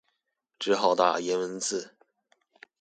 [0.57, 1.93] 只好打顏文字